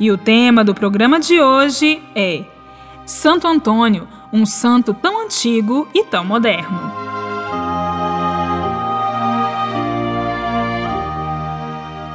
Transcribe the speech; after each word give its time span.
E 0.00 0.10
o 0.10 0.16
tema 0.16 0.64
do 0.64 0.74
programa 0.74 1.20
de 1.20 1.42
hoje 1.42 2.02
é 2.14 2.46
Santo 3.04 3.46
Antônio, 3.46 4.08
um 4.32 4.46
santo 4.46 4.94
tão 4.94 5.22
antigo 5.22 5.86
e 5.92 6.02
tão 6.04 6.24
moderno. 6.24 6.80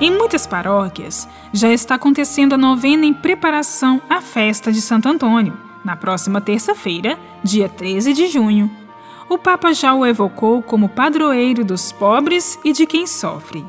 Em 0.02 0.10
muitas 0.10 0.48
paróquias 0.48 1.30
já 1.54 1.70
está 1.70 1.94
acontecendo 1.94 2.54
a 2.54 2.58
novena 2.58 3.06
em 3.06 3.14
preparação 3.14 4.02
à 4.10 4.20
festa 4.20 4.72
de 4.72 4.82
Santo 4.82 5.08
Antônio, 5.08 5.56
na 5.84 5.96
próxima 5.96 6.42
terça-feira, 6.42 7.20
dia 7.44 7.70
13 7.70 8.14
de 8.14 8.26
junho. 8.26 8.68
O 9.30 9.38
Papa 9.38 9.72
já 9.74 9.94
o 9.94 10.04
evocou 10.04 10.64
como 10.64 10.90
padroeiro 10.90 11.64
dos 11.64 11.92
pobres 11.92 12.58
e 12.66 12.74
de 12.74 12.88
quem 12.88 13.06
sofre. 13.06 13.64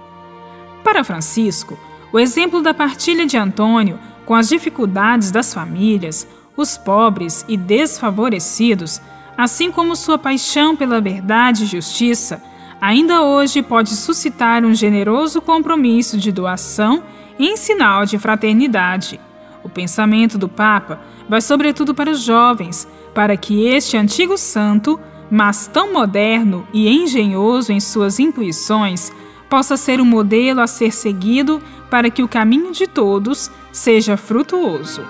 Para 0.83 1.05
Francisco, 1.05 1.79
o 2.13 2.19
exemplo 2.19 2.63
da 2.63 2.73
partilha 2.73 3.27
de 3.27 3.37
Antônio 3.37 3.99
com 4.25 4.35
as 4.35 4.49
dificuldades 4.49 5.31
das 5.31 5.55
famílias, 5.55 6.27
os 6.57 6.77
pobres 6.77 7.45
e 7.49 7.57
desfavorecidos, 7.57 9.01
assim 9.37 9.71
como 9.71 9.95
sua 9.95 10.19
paixão 10.19 10.75
pela 10.75 11.01
verdade 11.01 11.65
e 11.65 11.67
justiça, 11.67 12.43
ainda 12.81 13.23
hoje 13.23 13.63
pode 13.63 13.91
suscitar 13.91 14.65
um 14.65 14.75
generoso 14.75 15.41
compromisso 15.41 16.19
de 16.19 16.33
doação 16.33 17.03
em 17.39 17.57
sinal 17.57 18.05
de 18.05 18.19
fraternidade. 18.19 19.21
O 19.63 19.69
pensamento 19.69 20.39
do 20.39 20.49
Papa 20.49 21.01
vai 21.29 21.41
sobretudo 21.41 21.95
para 21.95 22.11
os 22.11 22.23
jovens, 22.23 22.89
para 23.15 23.37
que 23.37 23.67
este 23.67 23.97
antigo 23.97 24.37
santo, 24.39 24.99
mas 25.31 25.67
tão 25.67 25.93
moderno 25.93 26.67
e 26.73 26.89
engenhoso 26.89 27.73
em 27.73 27.81
suas 27.81 28.19
intuições, 28.19 29.13
possa 29.49 29.77
ser 29.77 30.01
um 30.01 30.05
modelo 30.05 30.61
a 30.61 30.67
ser 30.67 30.93
seguido 30.93 31.63
para 31.91 32.11
que 32.11 32.23
o 32.23 32.29
caminho 32.29 32.73
de 32.73 32.87
todos 32.87 33.51
seja 33.73 34.17
frutuoso. 34.17 35.03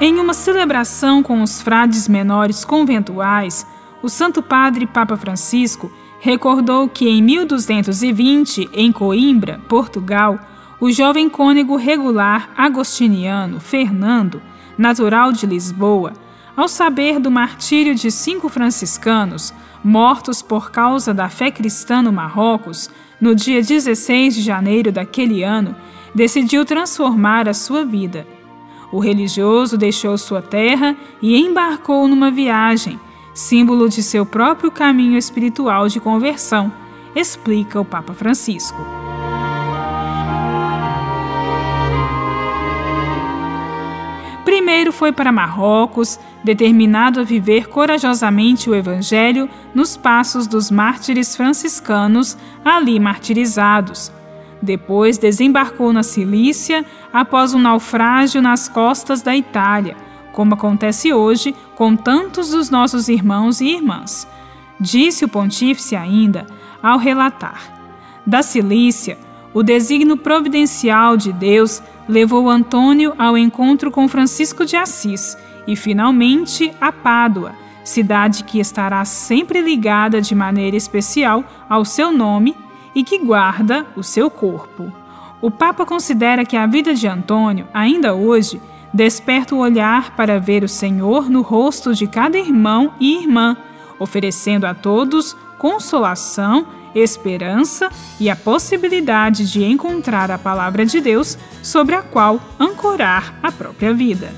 Em 0.00 0.18
uma 0.18 0.34
celebração 0.34 1.22
com 1.22 1.42
os 1.42 1.62
frades 1.62 2.08
menores 2.08 2.64
conventuais, 2.64 3.64
o 4.02 4.08
Santo 4.08 4.42
Padre 4.42 4.84
Papa 4.84 5.16
Francisco 5.16 5.92
recordou 6.18 6.88
que 6.88 7.08
em 7.08 7.22
1220, 7.22 8.68
em 8.72 8.90
Coimbra, 8.90 9.60
Portugal, 9.68 10.38
o 10.80 10.90
jovem 10.90 11.28
cônego 11.28 11.76
regular 11.76 12.50
agostiniano 12.56 13.60
Fernando, 13.60 14.42
natural 14.76 15.30
de 15.30 15.46
Lisboa, 15.46 16.12
ao 16.56 16.68
saber 16.68 17.18
do 17.18 17.30
martírio 17.30 17.94
de 17.94 18.10
cinco 18.10 18.48
franciscanos 18.48 19.52
mortos 19.84 20.40
por 20.42 20.70
causa 20.70 21.12
da 21.12 21.28
fé 21.28 21.50
cristã 21.50 22.02
no 22.02 22.12
Marrocos, 22.12 22.88
no 23.20 23.34
dia 23.34 23.62
16 23.62 24.34
de 24.34 24.42
janeiro 24.42 24.92
daquele 24.92 25.42
ano, 25.42 25.74
decidiu 26.14 26.64
transformar 26.64 27.48
a 27.48 27.54
sua 27.54 27.84
vida. 27.84 28.26
O 28.92 28.98
religioso 29.00 29.78
deixou 29.78 30.16
sua 30.18 30.42
terra 30.42 30.96
e 31.20 31.36
embarcou 31.36 32.06
numa 32.06 32.30
viagem, 32.30 33.00
símbolo 33.32 33.88
de 33.88 34.02
seu 34.02 34.26
próprio 34.26 34.70
caminho 34.70 35.16
espiritual 35.16 35.88
de 35.88 35.98
conversão, 35.98 36.72
explica 37.14 37.80
o 37.80 37.84
Papa 37.84 38.12
Francisco. 38.12 39.01
Primeiro 44.72 44.90
foi 44.90 45.12
para 45.12 45.30
Marrocos, 45.30 46.18
determinado 46.42 47.20
a 47.20 47.22
viver 47.22 47.68
corajosamente 47.68 48.70
o 48.70 48.74
Evangelho 48.74 49.46
nos 49.74 49.98
passos 49.98 50.46
dos 50.46 50.70
mártires 50.70 51.36
franciscanos 51.36 52.38
ali 52.64 52.98
martirizados. 52.98 54.10
Depois 54.62 55.18
desembarcou 55.18 55.92
na 55.92 56.02
Cilícia 56.02 56.86
após 57.12 57.52
um 57.52 57.58
naufrágio 57.58 58.40
nas 58.40 58.66
costas 58.66 59.20
da 59.20 59.36
Itália, 59.36 59.94
como 60.32 60.54
acontece 60.54 61.12
hoje 61.12 61.54
com 61.76 61.94
tantos 61.94 62.52
dos 62.52 62.70
nossos 62.70 63.10
irmãos 63.10 63.60
e 63.60 63.66
irmãs. 63.66 64.26
Disse 64.80 65.22
o 65.26 65.28
pontífice 65.28 65.94
ainda 65.94 66.46
ao 66.82 66.96
relatar: 66.96 67.60
Da 68.26 68.42
Cilícia, 68.42 69.18
o 69.52 69.62
desígnio 69.62 70.16
providencial 70.16 71.14
de 71.14 71.30
Deus 71.30 71.82
levou 72.08 72.48
Antônio 72.48 73.14
ao 73.18 73.36
encontro 73.36 73.90
com 73.90 74.08
Francisco 74.08 74.64
de 74.64 74.76
Assis 74.76 75.36
e, 75.66 75.76
finalmente, 75.76 76.72
a 76.80 76.90
Pádua, 76.90 77.52
cidade 77.84 78.44
que 78.44 78.60
estará 78.60 79.04
sempre 79.04 79.60
ligada 79.60 80.20
de 80.20 80.34
maneira 80.34 80.76
especial 80.76 81.44
ao 81.68 81.84
seu 81.84 82.12
nome 82.12 82.56
e 82.94 83.02
que 83.02 83.18
guarda 83.18 83.86
o 83.96 84.02
seu 84.02 84.30
corpo. 84.30 84.92
O 85.40 85.50
Papa 85.50 85.84
considera 85.84 86.44
que 86.44 86.56
a 86.56 86.66
vida 86.66 86.94
de 86.94 87.08
Antônio, 87.08 87.66
ainda 87.74 88.14
hoje, 88.14 88.60
desperta 88.92 89.54
o 89.54 89.58
olhar 89.58 90.14
para 90.14 90.38
ver 90.38 90.62
o 90.62 90.68
Senhor 90.68 91.28
no 91.28 91.42
rosto 91.42 91.94
de 91.94 92.06
cada 92.06 92.38
irmão 92.38 92.92
e 93.00 93.18
irmã, 93.22 93.56
oferecendo 93.98 94.66
a 94.66 94.74
todos 94.74 95.36
consolação 95.58 96.66
esperança 96.94 97.90
e 98.18 98.28
a 98.30 98.36
possibilidade 98.36 99.50
de 99.50 99.64
encontrar 99.64 100.30
a 100.30 100.38
palavra 100.38 100.84
de 100.84 101.00
Deus 101.00 101.38
sobre 101.62 101.94
a 101.94 102.02
qual 102.02 102.40
ancorar 102.58 103.34
a 103.42 103.50
própria 103.50 103.92
vida. 103.92 104.32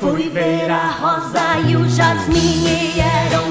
Fui 0.00 0.28
ver 0.28 0.70
a 0.70 0.90
rosa 0.90 1.60
e 1.68 1.76
o 1.76 1.88
jasmim 1.88 2.64
e 2.66 3.00
eram 3.00 3.43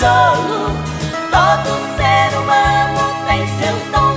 Todo 0.00 1.70
ser 1.96 2.38
humano 2.38 3.02
tem 3.26 3.44
seus 3.58 3.82
dons 3.90 4.07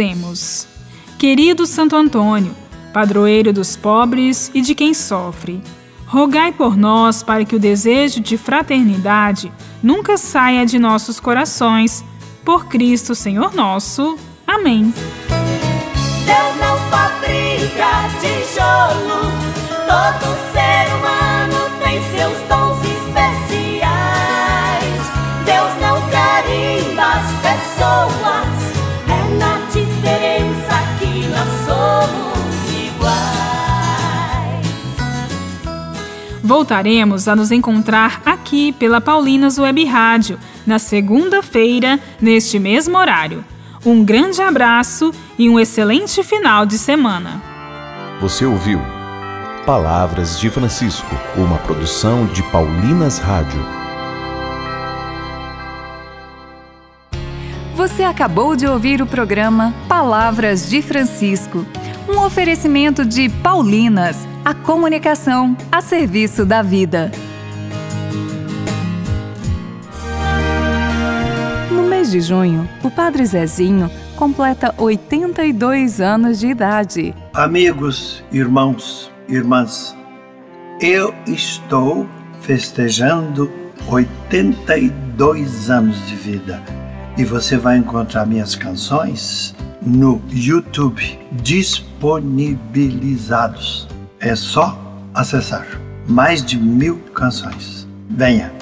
Rezemos. 0.00 0.66
Querido 1.18 1.66
Santo 1.66 1.94
Antônio, 1.94 2.56
padroeiro 2.90 3.52
dos 3.52 3.76
pobres 3.76 4.50
e 4.54 4.62
de 4.62 4.74
quem 4.74 4.94
sofre, 4.94 5.62
rogai 6.06 6.52
por 6.52 6.74
nós 6.74 7.22
para 7.22 7.44
que 7.44 7.54
o 7.54 7.58
desejo 7.58 8.20
de 8.20 8.38
fraternidade 8.38 9.52
nunca 9.82 10.16
saia 10.16 10.64
de 10.64 10.78
nossos 10.78 11.20
corações. 11.20 12.02
Por 12.42 12.64
Cristo 12.66 13.14
Senhor 13.14 13.54
nosso. 13.54 14.16
Amém. 14.46 14.94
Deus 16.24 16.56
não 16.58 16.78
fabrica 16.88 18.08
tijolo, 18.22 19.30
todo 19.86 20.52
ser 20.52 20.59
Voltaremos 36.50 37.28
a 37.28 37.36
nos 37.36 37.52
encontrar 37.52 38.22
aqui 38.26 38.72
pela 38.72 39.00
Paulinas 39.00 39.56
Web 39.56 39.84
Rádio, 39.84 40.36
na 40.66 40.80
segunda-feira, 40.80 42.00
neste 42.20 42.58
mesmo 42.58 42.98
horário. 42.98 43.44
Um 43.86 44.04
grande 44.04 44.42
abraço 44.42 45.12
e 45.38 45.48
um 45.48 45.60
excelente 45.60 46.24
final 46.24 46.66
de 46.66 46.76
semana. 46.76 47.40
Você 48.20 48.44
ouviu 48.44 48.80
Palavras 49.64 50.40
de 50.40 50.50
Francisco, 50.50 51.14
uma 51.36 51.56
produção 51.58 52.26
de 52.26 52.42
Paulinas 52.42 53.18
Rádio. 53.18 53.64
Você 57.76 58.02
acabou 58.02 58.56
de 58.56 58.66
ouvir 58.66 59.00
o 59.00 59.06
programa 59.06 59.72
Palavras 59.88 60.68
de 60.68 60.82
Francisco, 60.82 61.64
um 62.10 62.24
oferecimento 62.24 63.04
de 63.04 63.28
Paulinas, 63.28 64.26
a 64.44 64.52
comunicação 64.52 65.56
a 65.70 65.80
serviço 65.80 66.44
da 66.44 66.60
vida. 66.60 67.10
No 71.70 71.84
mês 71.84 72.10
de 72.10 72.20
junho, 72.20 72.68
o 72.82 72.90
Padre 72.90 73.24
Zezinho 73.24 73.88
completa 74.16 74.74
82 74.76 76.00
anos 76.00 76.40
de 76.40 76.48
idade. 76.48 77.14
Amigos, 77.32 78.24
irmãos, 78.32 79.10
irmãs, 79.28 79.96
eu 80.80 81.14
estou 81.28 82.08
festejando 82.40 83.50
82 83.88 85.70
anos 85.70 86.06
de 86.08 86.16
vida 86.16 86.60
e 87.16 87.24
você 87.24 87.56
vai 87.56 87.76
encontrar 87.76 88.26
minhas 88.26 88.56
canções 88.56 89.54
no 89.82 90.22
YouTube 90.30 91.18
disponibilizados. 91.32 93.88
É 94.18 94.36
só 94.36 94.78
acessar. 95.14 95.66
Mais 96.06 96.44
de 96.44 96.58
mil 96.58 96.98
canções. 97.14 97.88
Venha! 98.08 98.52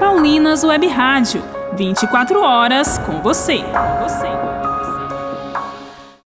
Paulinas 0.00 0.64
Web 0.64 0.88
Rádio, 0.88 1.42
24 1.76 2.40
horas 2.40 2.98
com 2.98 3.20
você. 3.20 3.58
Com 3.58 4.02
você. 4.02 4.43